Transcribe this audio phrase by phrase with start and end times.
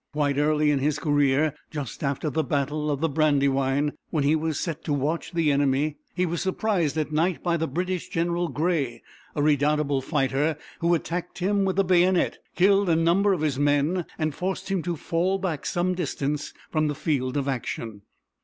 [0.13, 4.59] Quite early in his career, just after the battle of the Brandywine, when he was
[4.59, 9.03] set to watch the enemy, he was surprised at night by the British general Grey,
[9.35, 14.07] a redoubtable fighter, who attacked him with the bayonet, killed a number of his men,
[14.17, 18.01] and forced him to fall back some distance from the field of action.